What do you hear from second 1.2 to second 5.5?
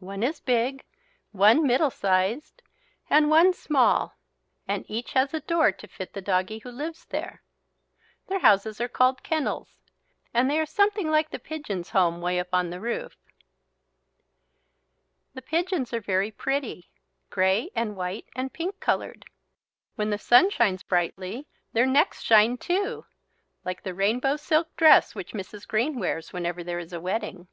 one middle sized, and one small, and each has a